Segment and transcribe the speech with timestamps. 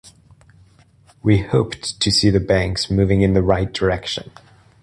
[1.21, 4.31] We hoped to see the banks moving in the right direction.